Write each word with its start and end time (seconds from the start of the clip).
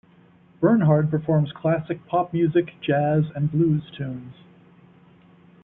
Bernhard 0.59 1.11
performs 1.11 1.51
classic 1.51 2.03
pop 2.07 2.33
music, 2.33 2.73
jazz, 2.81 3.25
and 3.35 3.51
blues 3.51 3.83
tunes. 3.95 4.33